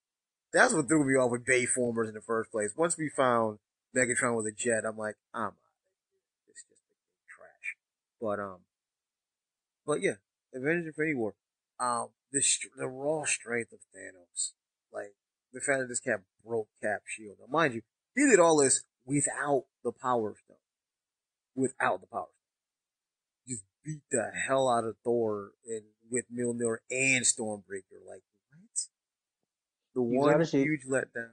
[0.52, 2.72] that's what threw me off with Bayformers in the first place.
[2.76, 3.58] Once we found
[3.96, 5.54] Megatron was a jet, I'm like, I'm out.
[6.48, 6.82] It's just
[7.28, 7.76] trash.
[8.20, 8.58] But, um,
[9.84, 10.16] but yeah,
[10.54, 11.34] Avengers Infinity War.
[11.80, 12.42] Um, the,
[12.76, 14.52] the raw strength of Thanos.
[14.92, 15.14] Like,
[15.52, 17.36] the fact that this cat broke Cap shield.
[17.40, 17.82] Now, mind you,
[18.14, 20.56] he did all this without the Power Stone.
[21.54, 23.56] Without the Power Stone.
[23.56, 28.00] Just beat the hell out of Thor and with Mjolnir and Stormbreaker.
[28.06, 28.88] Like, what?
[29.94, 31.32] the you one huge letdown.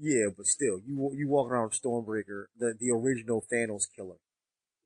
[0.00, 4.18] Yeah, but still, you you walk around Stormbreaker, the the original Thanos killer,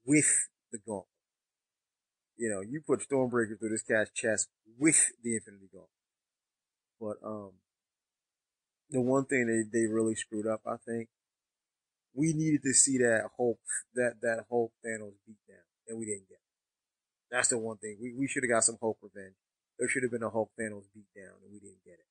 [0.06, 1.11] with the gauntlet.
[2.42, 5.94] You know, you put Stormbreaker through this cat's chest with the Infinity Gauntlet.
[6.98, 7.52] But um,
[8.90, 11.08] the one thing they they really screwed up, I think,
[12.12, 13.60] we needed to see that Hulk
[13.94, 16.34] that that Hulk Thanos beat down, and we didn't get.
[16.34, 17.30] It.
[17.30, 19.36] That's the one thing we we should have got some Hulk revenge.
[19.78, 22.10] There should have been a Hulk Thanos beat down, and we didn't get it.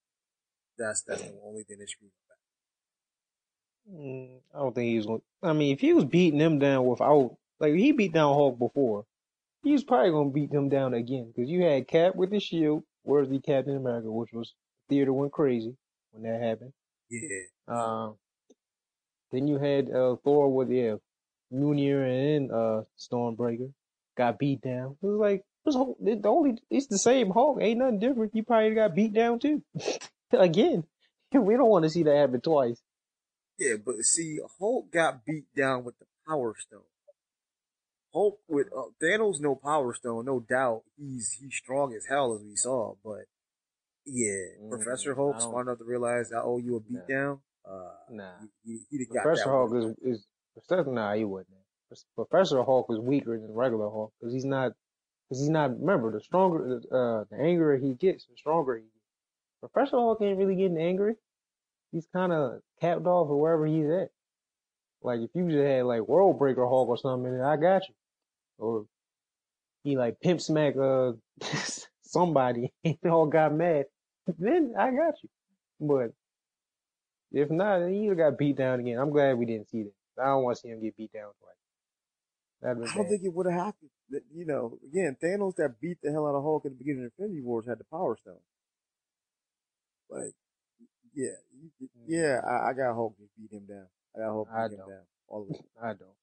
[0.77, 2.37] That's that's the only thing that screwed back.
[3.99, 5.21] Mm, I don't think he was going.
[5.43, 9.05] I mean, if he was beating him down without, like, he beat down Hulk before,
[9.63, 12.39] he was probably going to beat them down again because you had Cap with the
[12.39, 14.53] shield, where's the Captain America, which was
[14.89, 15.75] theater went crazy
[16.11, 16.73] when that happened.
[17.09, 17.43] Yeah.
[17.67, 18.15] Um,
[19.31, 20.95] then you had uh, Thor with yeah,
[21.53, 23.71] Mjolnir and uh, Stormbreaker
[24.17, 24.97] got beat down.
[25.01, 27.59] It was like it was the only it's the same Hulk.
[27.61, 28.35] Ain't nothing different.
[28.35, 29.63] You probably got beat down too.
[30.31, 30.83] Again,
[31.33, 32.81] we don't want to see that happen twice.
[33.57, 36.81] Yeah, but see, Hulk got beat down with the Power Stone.
[38.13, 40.83] Hulk with uh, Thanos, no Power Stone, no doubt.
[40.97, 43.25] He's he's strong as hell as we saw, but
[44.05, 47.07] yeah, mm, Professor Hulk smart enough to realize I owe you a beatdown.
[47.07, 47.15] nah.
[47.15, 47.39] down.
[47.63, 48.31] Uh, nah,
[48.65, 50.91] he, he, he Professor Hulk is is Professor.
[50.91, 51.47] Nah, he wouldn't.
[52.15, 54.71] Professor Hulk is weaker than regular Hulk because he's not
[55.29, 55.79] because he's not.
[55.79, 59.71] Remember, the stronger, uh, the angrier he gets, the stronger he gets.
[59.73, 61.15] Professor Hulk ain't really getting angry.
[61.91, 64.09] He's kind of capped off or wherever he's at.
[65.03, 67.93] Like if you just had like World Breaker Hulk or something, I got you.
[68.61, 68.85] Or
[69.83, 71.13] he like pimp smack uh
[72.03, 73.85] somebody and all got mad,
[74.37, 75.29] then I got you.
[75.79, 76.11] But
[77.31, 78.99] if not, then he got beat down again.
[78.99, 80.21] I'm glad we didn't see that.
[80.21, 81.51] I don't want to see him get beat down twice.
[82.63, 83.09] I don't bad.
[83.09, 83.89] think it would have happened.
[84.35, 87.11] You know, again, Thanos that beat the hell out of Hulk at the beginning of
[87.17, 88.35] Infinity Wars had the Power Stone.
[90.09, 90.33] Like,
[91.15, 91.39] yeah,
[92.05, 93.87] yeah, I, I got Hulk to beat him down.
[94.15, 95.05] I got Hulk to beat him down.
[95.29, 95.55] All of.
[95.81, 96.17] I don't.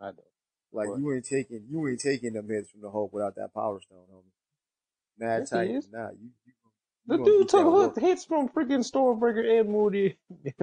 [0.00, 0.33] I don't.
[0.74, 3.54] Like but, you ain't taking you ain't taking them hits from the Hulk without that
[3.54, 4.24] Power Stone, homie.
[5.16, 6.52] Mad yes, Titan, nah, you, you,
[7.06, 10.18] you the dude took hits from freaking Stormbreaker and Moody,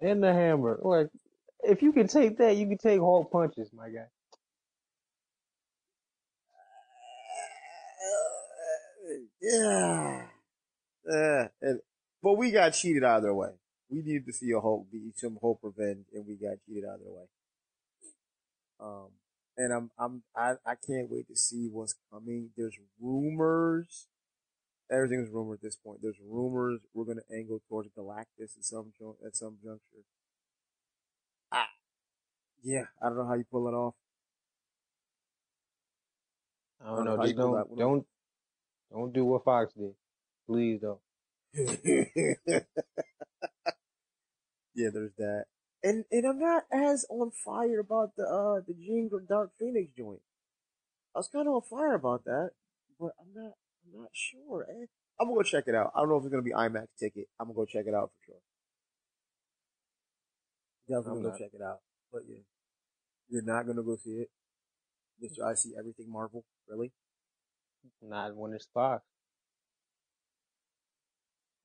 [0.00, 0.80] and the hammer.
[0.82, 1.08] Like,
[1.62, 4.06] if you can take that, you can take Hulk punches, my guy.
[9.40, 10.22] Yeah.
[11.08, 11.78] Uh, and,
[12.20, 13.50] but we got cheated either way.
[13.88, 17.04] We needed to see a Hulk be some Hulk revenge, and we got cheated either
[17.04, 17.26] way.
[18.80, 19.08] Um,
[19.56, 22.50] and I'm, I'm, I, I can't wait to see what's coming.
[22.56, 24.06] There's rumors.
[24.90, 26.00] Everything's rumor at this point.
[26.02, 28.92] There's rumors we're going to angle towards Galactus at some,
[29.24, 30.04] at some juncture.
[31.50, 31.68] Ah,
[32.62, 33.94] yeah, I don't know how you pull it off.
[36.80, 37.24] I don't, I don't know.
[37.24, 38.06] Just don't, don't,
[38.92, 39.94] don't do what Fox did.
[40.46, 41.00] Please don't.
[44.74, 45.46] yeah, there's that.
[45.82, 50.20] And and I'm not as on fire about the uh the Jean Dark Phoenix joint.
[51.14, 52.50] I was kind of on fire about that,
[52.98, 53.52] but I'm not
[53.84, 54.66] I'm not sure.
[54.68, 54.86] Eh,
[55.20, 55.92] I'm gonna go check it out.
[55.94, 57.28] I don't know if it's gonna be IMAX ticket.
[57.38, 58.42] I'm gonna go check it out for sure.
[60.88, 61.80] Definitely gonna go check it out.
[62.12, 62.42] But yeah,
[63.28, 64.30] you're not gonna go see it.
[65.20, 66.92] Just I see everything Marvel, really.
[68.02, 69.04] Not when it's Fox.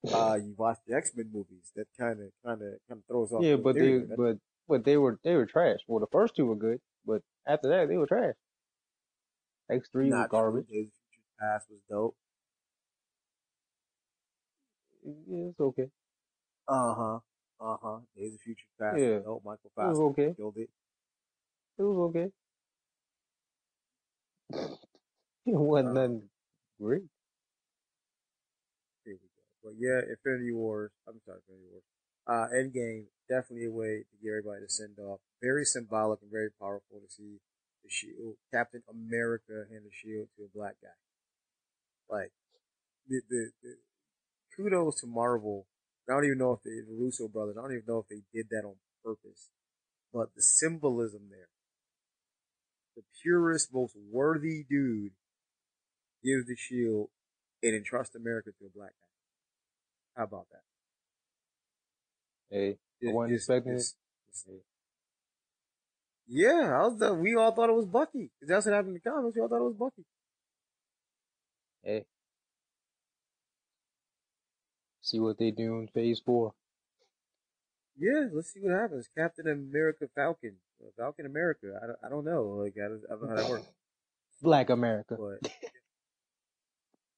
[0.12, 1.72] Uh, you watch the X Men movies.
[1.76, 3.44] That kind of, kind of, kind of throws off.
[3.44, 4.38] Yeah, but they, but,
[4.68, 5.78] but they were, they were trash.
[5.88, 8.34] Well, the first two were good, but after that, they were trash.
[9.70, 10.68] X three was garbage.
[10.68, 12.16] Days of Future Past was dope.
[15.06, 15.90] Yeah, it's okay.
[16.68, 17.20] Uh huh.
[17.60, 17.98] Uh huh.
[18.18, 19.10] Days of Future Past yeah.
[19.10, 19.46] was dope.
[19.46, 20.34] Michael Fassbender it was okay.
[20.36, 20.70] killed it.
[21.78, 22.32] It was okay.
[25.46, 26.24] it wasn't uh, nothing
[26.82, 27.04] great.
[29.63, 30.91] But yeah, Infinity Wars.
[31.08, 31.86] I'm sorry, Infinity Wars.
[32.28, 35.19] Uh, Endgame definitely a way to get everybody to send off.
[35.41, 37.39] Very symbolic and very powerful to see
[37.84, 40.97] the shield, Captain America hand the shield to a black guy.
[42.10, 42.32] Like
[43.08, 43.76] the the, the
[44.56, 45.65] kudos to Marvel.
[46.10, 47.56] I don't even know if the, the Russo brothers.
[47.58, 49.50] I don't even know if they did that on purpose,
[50.13, 51.50] but the symbolism there.
[52.97, 55.13] The purest, most worthy dude
[56.24, 57.10] gives the shield
[57.63, 59.11] and entrusts America to a black guy.
[60.15, 60.63] How about that?
[62.50, 63.84] Hey, I wasn't expecting it.
[66.28, 66.97] Yeah, I was.
[67.00, 68.32] The, we all thought it was Bucky.
[68.41, 69.36] That's what happened in the comments.
[69.36, 70.06] We all thought it was Bucky.
[71.84, 72.06] Hey,
[75.02, 76.54] see what they do in Phase Four.
[77.97, 79.08] Yeah, let's see what happens.
[79.15, 81.80] Captain America Falcon, uh, Falcon America.
[81.82, 82.43] I don't, I don't know.
[82.43, 83.67] Like I don't, I don't know how that works.
[84.41, 85.17] Black America.
[85.19, 85.52] But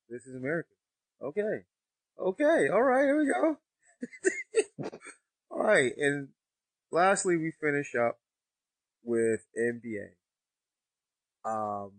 [0.09, 0.69] this is America.
[1.21, 1.65] Okay.
[2.19, 4.89] Okay, all right, here we go.
[5.51, 6.29] all right, and
[6.91, 8.19] lastly, we finish up
[9.03, 10.09] with NBA.
[11.45, 11.91] Um,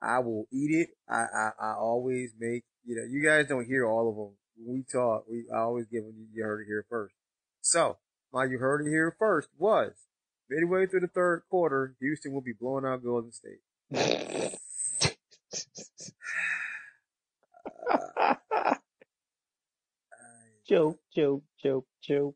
[0.00, 0.90] I will eat it.
[1.08, 4.36] I, I, I always make, you know, you guys don't hear all of them.
[4.56, 7.14] When we talk, we, I always give them, you heard it here first.
[7.60, 7.98] So,
[8.32, 9.92] my you heard it here first was
[10.48, 13.60] midway through the third quarter, Houston will be blowing out Golden State.
[20.72, 22.34] joke, joke, joke, joke.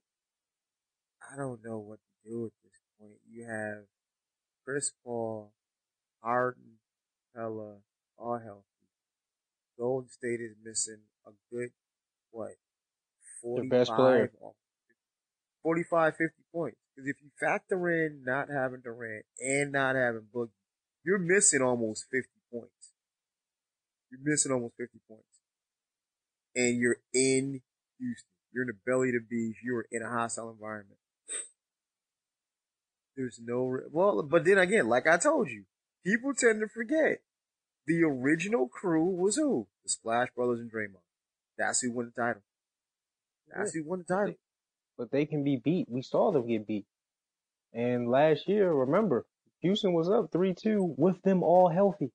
[1.32, 3.18] I don't know what to do at this point.
[3.30, 3.84] You have
[4.64, 5.52] Chris Paul,
[6.22, 6.78] Harden,
[7.34, 7.76] Pella,
[8.18, 8.62] all healthy.
[9.78, 11.70] Golden State is missing a good,
[12.30, 12.52] what,
[13.42, 14.30] the best player.
[15.62, 16.76] 45, 50 points.
[16.94, 20.50] Because if you factor in not having Durant and not having Boogie,
[21.04, 22.92] you're missing almost 50 points.
[24.10, 25.24] You're missing almost 50 points.
[26.54, 27.60] And you're in
[27.98, 28.28] Houston.
[28.52, 29.58] You're in the belly of the beast.
[29.62, 30.98] You're in a hostile environment.
[33.16, 35.64] There's no, well, but then again, like I told you,
[36.04, 37.20] people tend to forget.
[37.86, 39.68] The original crew was who?
[39.84, 41.02] The Splash Brothers and Draymond.
[41.56, 42.42] That's who won the title.
[43.54, 44.34] That's who won the title.
[44.98, 45.86] But they can be beat.
[45.88, 46.86] We saw them get beat.
[47.72, 49.26] And last year, remember,
[49.60, 52.12] Houston was up 3-2 with them all healthy.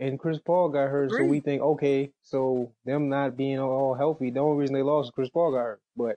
[0.00, 4.30] And Chris Paul got hurt, so we think, okay, so them not being all healthy,
[4.30, 5.80] the only reason they lost is Chris Paul got hurt.
[5.94, 6.16] But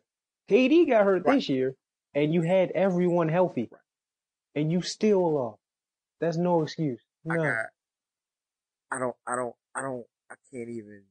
[0.50, 1.36] KD got hurt right.
[1.36, 1.76] this year,
[2.16, 3.82] and you had everyone healthy, right.
[4.56, 5.60] and you still lost.
[6.22, 7.02] That's no excuse.
[7.26, 7.34] No.
[7.34, 7.66] I, got,
[8.90, 11.04] I don't, I don't, I don't, I can't even.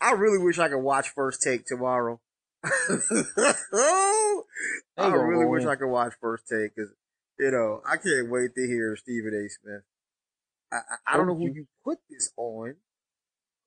[0.00, 2.20] I really wish I could watch First Take tomorrow.
[2.64, 3.52] I
[4.96, 6.92] really wish I could watch First Take because,
[7.40, 9.48] you know, I can't wait to hear Stephen A.
[9.50, 9.82] Smith.
[10.74, 12.74] I, I, I don't know who you put this on.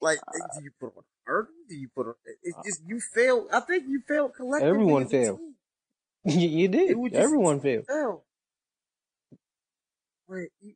[0.02, 1.54] Like, uh, do you put on Harden?
[1.70, 2.14] Do you put on?
[2.44, 3.48] It's uh, just you failed.
[3.52, 4.70] I think you failed collectively.
[4.70, 5.40] Everyone failed.
[6.26, 6.98] you did.
[7.14, 7.86] Everyone failed.
[7.88, 8.24] Fail.
[10.28, 10.74] Wait, you,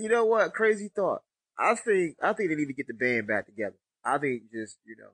[0.00, 0.54] you know what?
[0.54, 1.22] Crazy thought.
[1.58, 3.76] I think I think they need to get the band back together.
[4.04, 5.10] I think just you know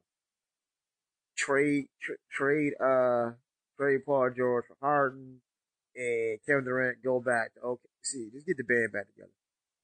[1.37, 3.33] trade tra- trade uh
[3.79, 5.41] trade Paul George for Harden
[5.97, 7.89] and Kevin Durant go back to okay.
[8.03, 9.31] See, just get the band back together.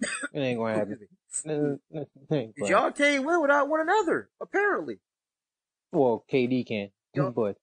[0.01, 0.99] It ain't gonna happen.
[2.29, 4.99] Cause y'all can't win without one another, apparently.
[5.93, 7.57] Well, KD can, y'all, but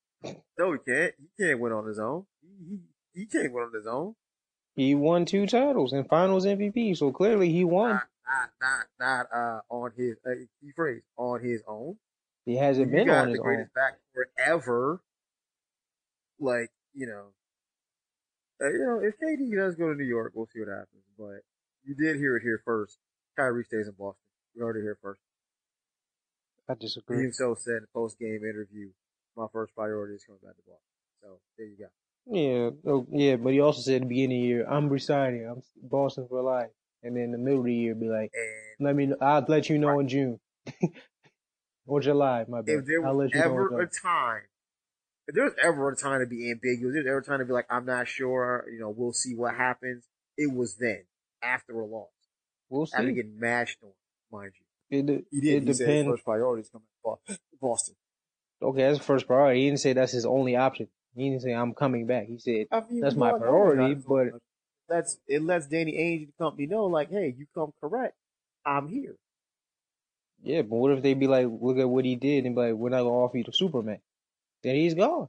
[0.58, 1.14] no, he can't.
[1.20, 2.26] He can't win on his own.
[2.42, 2.80] He,
[3.14, 4.16] he, he can't win on his own.
[4.76, 7.92] He won two titles and Finals MVP, so clearly he won.
[7.92, 11.98] Not, not, not, not uh, on his uh, key phrase on his own.
[12.46, 13.84] He hasn't been on his the greatest own.
[13.84, 15.02] back forever.
[16.40, 17.26] Like you know,
[18.62, 21.04] uh, you know, if KD does go to New York, we'll see what happens.
[21.18, 21.44] But
[21.86, 22.98] you did hear it here first.
[23.38, 24.22] Kyrie stays in Boston.
[24.56, 25.22] You heard it here first.
[26.70, 27.26] I disagree.
[27.26, 28.90] He so said in the post game interview,
[29.36, 30.94] my first priority is coming back to Boston.
[31.22, 31.90] So there you go.
[32.26, 35.46] Yeah, oh, yeah, but he also said at the beginning of the year, I'm resigning.
[35.46, 36.70] I'm Boston for life.
[37.02, 38.32] And then in the middle of the year, be like,
[38.80, 40.02] and let me, I'll let you know right.
[40.02, 40.40] in June.
[41.86, 42.76] or July, my bad.
[42.76, 44.44] If there was ever a time,
[45.28, 47.40] if there was ever a time to be ambiguous, if there was ever a time
[47.40, 50.06] to be like, I'm not sure, you know, we'll see what happens,
[50.38, 51.04] it was then,
[51.44, 52.10] after a loss.
[52.70, 52.98] We'll see.
[52.98, 53.92] After getting mashed on,
[54.32, 54.66] mind you.
[55.00, 55.64] It, he did.
[55.64, 56.10] It he depends.
[56.10, 57.96] first priority is coming to Boston.
[58.62, 59.62] Okay, that's first priority.
[59.62, 60.88] He didn't say that's his only option.
[61.16, 62.28] He didn't say I'm coming back.
[62.28, 64.28] He said I mean, that's my priority, but
[64.88, 68.16] that's it lets Danny Ainge and the company know, like, hey, you come correct,
[68.66, 69.16] I'm here.
[70.42, 72.74] Yeah, but what if they be like, look at what he did, and be like,
[72.74, 74.00] we're not gonna offer you the supermax?
[74.64, 75.28] Then he's gone.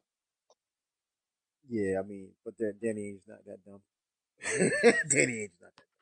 [1.68, 3.81] Yeah, I mean, but then Danny Ainge's not that dumb.
[5.11, 5.93] Danny Ainge's not that dumb.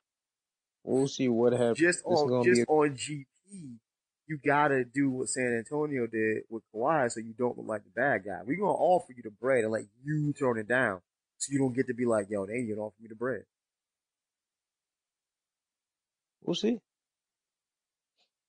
[0.84, 1.78] We'll see what happens.
[1.78, 3.78] Just on just a- on GP,
[4.26, 7.90] you gotta do what San Antonio did with Kawhi so you don't look like the
[7.90, 8.42] bad guy.
[8.44, 11.00] We're gonna offer you the bread and let you turn it down
[11.38, 13.44] so you don't get to be like, yo, they ain't gonna offer me the bread.
[16.42, 16.80] We'll see.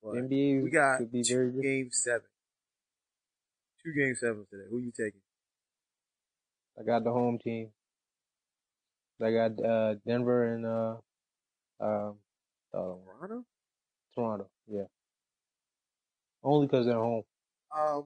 [0.01, 2.27] But NBA we got could be very game seven.
[3.83, 4.65] Two game sevens today.
[4.69, 5.21] Who you taking?
[6.79, 7.69] I got the home team.
[9.21, 10.95] I got uh, Denver and uh,
[11.79, 12.15] um,
[12.73, 13.45] Toronto.
[14.15, 14.83] Toronto, yeah.
[16.43, 17.23] Only because they're home.
[17.75, 18.05] Um,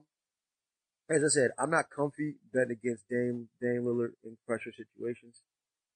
[1.10, 5.40] as I said, I'm not comfy betting against Dame Dame Lillard in pressure situations.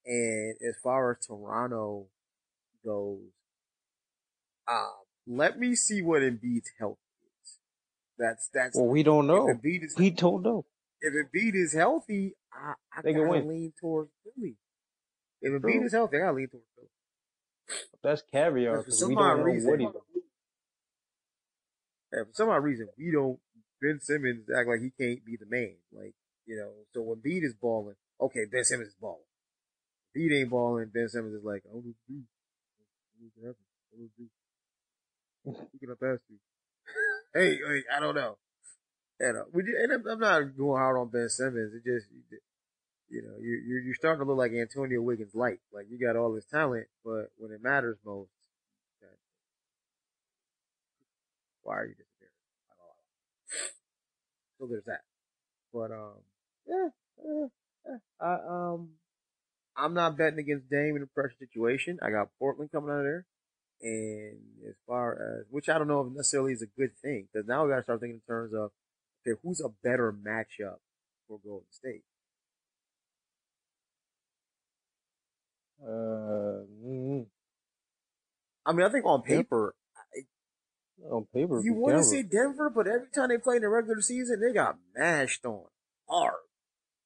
[0.04, 2.06] And as far as Toronto
[2.84, 3.20] goes,
[4.66, 4.90] um,
[5.26, 6.98] let me see what Embiid's health
[7.44, 7.58] is.
[8.18, 8.76] That's that's.
[8.76, 9.46] Well, we don't know.
[9.46, 10.64] Embiid is, we don't know.
[11.00, 14.56] If Embiid is healthy, I, I they gotta lean towards Philly.
[15.40, 16.88] If Embiid is healthy, I gotta lean towards Philly.
[18.02, 18.82] That's caviar.
[18.82, 19.80] For some odd reason,
[22.12, 23.38] yeah, for some odd reason, we don't.
[23.80, 25.74] Ben Simmons act like he can't be the man.
[25.92, 26.14] Like
[26.46, 29.24] you know, so when Beat is balling, okay, Ben Simmons is balling.
[30.14, 30.90] Beat ain't balling.
[30.92, 32.22] Ben Simmons is like, I don't know what to do.
[33.38, 33.54] I don't know
[33.96, 34.28] what to do.
[36.00, 36.34] Pass to?
[37.34, 38.36] hey, hey, I don't know.
[39.20, 41.72] And, uh, we, and I'm, I'm not going hard on Ben Simmons.
[41.74, 42.06] It just,
[43.12, 45.60] you know, you, you're, you're starting to look like Antonio Wiggins light.
[45.72, 48.30] Like you got all this talent, but when it matters most,
[51.62, 52.32] why are you disappearing?
[54.58, 55.02] So there's that.
[55.72, 56.22] But um,
[56.66, 56.88] yeah,
[57.24, 57.46] yeah,
[57.86, 57.98] yeah.
[58.20, 58.90] I um,
[59.76, 61.98] I'm not betting against Dame in a pressure situation.
[62.02, 63.26] I got Portland coming out of there,
[63.82, 64.38] And
[64.68, 67.64] as far as, which I don't know if necessarily is a good thing, because now
[67.64, 68.72] we got to start thinking in terms of,
[69.26, 70.78] okay, who's a better matchup
[71.28, 72.04] for Golden State?
[75.82, 77.26] Uh, mm,
[78.64, 79.74] I mean, I think on paper,
[81.10, 84.00] on paper, you want to see Denver, but every time they play in the regular
[84.00, 85.64] season, they got mashed on
[86.08, 86.34] hard.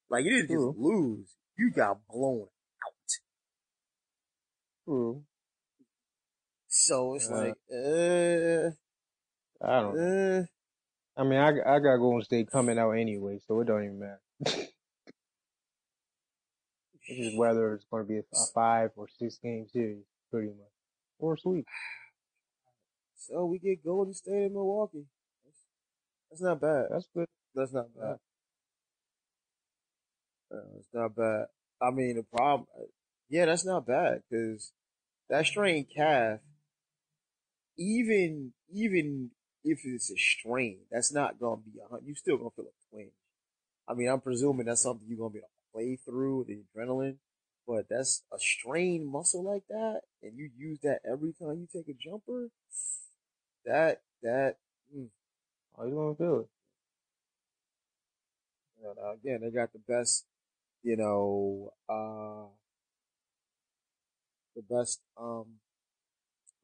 [0.09, 0.69] Like you didn't True.
[0.69, 3.09] just lose, you got blown out.
[4.85, 5.23] True.
[6.67, 8.69] So it's Uh, like, uh,
[9.65, 10.39] I don't know.
[10.39, 10.43] uh,
[11.19, 14.67] I mean, I, I got Golden State coming out anyway, so it don't even matter.
[17.07, 20.73] Just whether it's going to be a, five or six game series, pretty much,
[21.19, 21.65] or a sweep.
[23.15, 25.05] so we get Golden State in Milwaukee.
[25.45, 25.59] That's,
[26.29, 26.87] that's not bad.
[26.91, 27.27] That's good.
[27.55, 28.17] That's not bad.
[30.51, 31.45] Uh, it's not bad.
[31.81, 32.67] I mean, the problem,
[33.29, 34.73] yeah, that's not bad because
[35.29, 36.39] that strained calf,
[37.77, 39.31] even even
[39.63, 43.11] if it's a strain, that's not gonna be a you still gonna feel a twinge.
[43.87, 47.17] I mean, I'm presuming that's something you're gonna be able play through the adrenaline,
[47.67, 51.87] but that's a strained muscle like that, and you use that every time you take
[51.87, 52.49] a jumper.
[53.65, 54.57] That that
[54.95, 55.09] mm,
[55.77, 56.49] How you gonna feel it?
[58.81, 60.25] You know, again, they got the best,
[60.83, 62.47] you know, uh,
[64.55, 65.45] the best, um,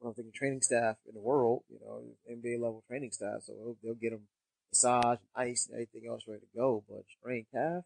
[0.00, 3.42] I don't think training staff in the world, you know, NBA level training staff.
[3.42, 4.28] So they'll, they'll get them
[4.70, 6.84] massage, ice, and everything else ready to go.
[6.88, 7.84] But strained calf,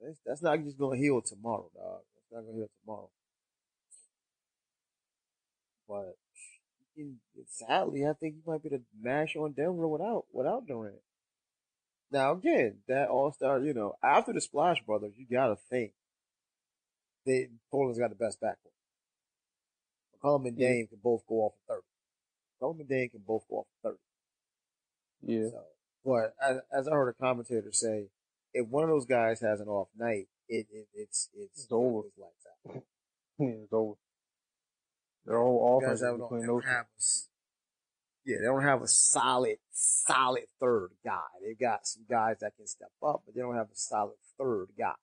[0.00, 2.00] that's, that's not just going to heal tomorrow, dog.
[2.14, 3.10] That's not going to heal tomorrow.
[5.88, 6.16] But
[7.48, 10.96] sadly, I think you might be the mash on Denver without without Durant.
[12.10, 15.92] Now again, that All Star, you know, after the Splash Brothers, you gotta think
[17.26, 18.72] they Portland's got the best backcourt.
[20.22, 20.68] McCollum and Yeah.
[20.68, 21.86] Dame can both go off for thirty.
[22.62, 24.00] McCollum and Dame can both go off for thirty.
[25.22, 25.50] Yeah.
[25.50, 25.64] So,
[26.04, 28.06] but as, as I heard a commentator say,
[28.54, 32.06] if one of those guys has an off night, it, it it's it's, It's over.
[32.06, 32.46] It's lights
[32.76, 32.82] out.
[33.38, 33.94] It's over.
[35.26, 36.62] Their whole offense is between they those.
[36.62, 37.02] don't have a
[38.26, 41.20] yeah, they don't have a solid, solid third guy.
[41.44, 44.68] They've got some guys that can step up, but they don't have a solid third
[44.78, 44.94] guy.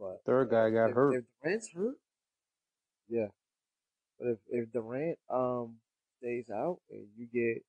[0.00, 1.14] But Third guy got if, hurt.
[1.14, 1.96] If Durant's hurt,
[3.08, 3.28] yeah.
[4.18, 5.76] But if if Durant um
[6.18, 7.62] stays out and you get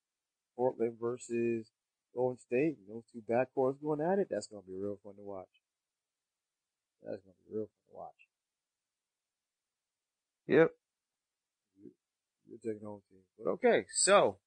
[0.56, 1.70] Portland versus
[2.16, 5.48] Golden State, those two backcourts going at it, that's gonna be real fun to watch.
[7.04, 8.28] That's gonna be real fun to watch.
[10.48, 10.72] Yep.
[12.50, 13.20] You're taking home team.
[13.38, 14.38] But okay, so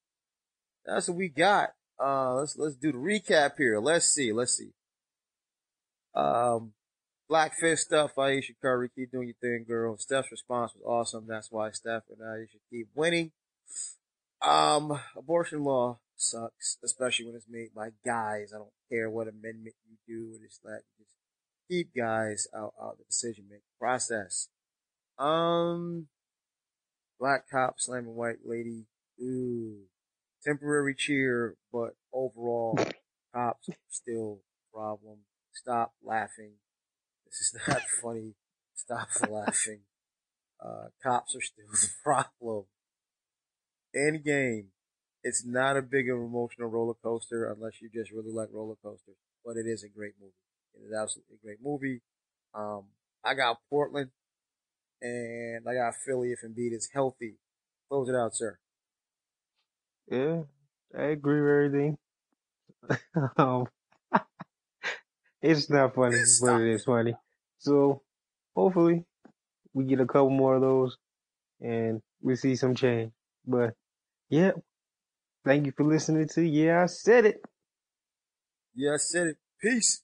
[0.85, 1.71] that's what we got.
[2.03, 3.79] Uh, let's let's do the recap here.
[3.79, 4.33] Let's see.
[4.33, 4.73] Let's see.
[6.15, 6.73] Um,
[7.29, 8.19] Black Fist stuff.
[8.19, 9.97] Ayesha Curry, keep doing your thing, girl.
[9.99, 11.27] Steph's response was awesome.
[11.29, 13.31] That's why Steph and Ayesha keep winning.
[14.43, 18.53] Um, abortion law sucks, especially when it's made by guys.
[18.55, 20.39] I don't care what amendment you do.
[20.45, 21.11] It's like just
[21.69, 24.49] keep guys out of the decision making process.
[25.19, 26.09] Um,
[27.19, 28.87] black cop slamming white lady.
[29.21, 29.83] Ooh,
[30.43, 32.79] temporary cheer, but overall,
[33.35, 34.41] cops still
[34.73, 35.19] problem.
[35.53, 36.53] Stop laughing.
[37.27, 38.35] This is not funny.
[38.75, 39.81] Stop laughing.
[40.65, 42.65] Uh, cops are still the problem.
[43.95, 44.69] End game.
[45.25, 49.57] It's not a big emotional roller coaster unless you just really like roller coasters, but
[49.57, 50.33] it is a great movie.
[50.75, 52.03] It is absolutely a great movie.
[52.55, 52.87] Um,
[53.25, 54.11] I got Portland
[55.01, 57.37] and I got Philly if Embiid is healthy.
[57.89, 58.59] Close it out, sir.
[60.11, 60.43] Yeah.
[60.97, 61.99] I agree with everything.
[63.37, 63.67] um,
[65.43, 67.15] it's not funny, Stop but it is funny.
[67.59, 68.03] So
[68.57, 69.05] hopefully
[69.75, 70.99] we get a couple more of those
[71.61, 73.13] and we see some change.
[73.47, 73.75] But
[74.31, 74.53] yeah,
[75.45, 77.43] thank you for listening to Yeah, I said it.
[78.75, 79.37] Yeah, I said it.
[79.61, 80.03] Peace.